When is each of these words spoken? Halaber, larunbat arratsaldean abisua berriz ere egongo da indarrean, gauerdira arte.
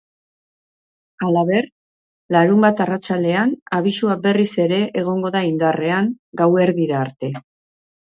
Halaber, 1.25 1.65
larunbat 2.35 2.81
arratsaldean 2.85 3.53
abisua 3.79 4.15
berriz 4.23 4.49
ere 4.63 4.79
egongo 5.03 5.31
da 5.37 5.43
indarrean, 5.49 6.09
gauerdira 6.43 6.97
arte. 7.03 7.31